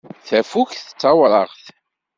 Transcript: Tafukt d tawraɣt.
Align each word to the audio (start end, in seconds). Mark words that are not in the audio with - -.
Tafukt 0.27 0.81
d 0.87 0.91
tawraɣt. 0.99 1.63